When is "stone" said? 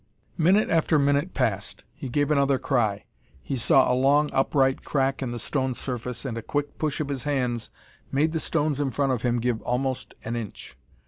5.37-5.75